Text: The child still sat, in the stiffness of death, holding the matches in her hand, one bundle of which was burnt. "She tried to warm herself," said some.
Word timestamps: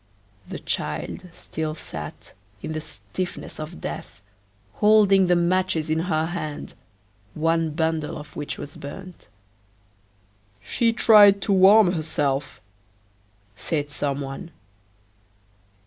The 0.49 0.57
child 0.57 1.27
still 1.31 1.75
sat, 1.75 2.33
in 2.63 2.71
the 2.73 2.81
stiffness 2.81 3.59
of 3.59 3.79
death, 3.81 4.19
holding 4.81 5.27
the 5.27 5.35
matches 5.35 5.91
in 5.91 5.99
her 5.99 6.25
hand, 6.25 6.73
one 7.35 7.69
bundle 7.69 8.17
of 8.17 8.35
which 8.35 8.57
was 8.57 8.77
burnt. 8.77 9.27
"She 10.59 10.91
tried 10.91 11.39
to 11.43 11.53
warm 11.53 11.91
herself," 11.91 12.59
said 13.55 13.91
some. 13.91 14.49